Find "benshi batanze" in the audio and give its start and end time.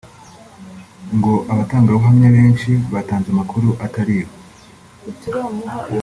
2.35-3.27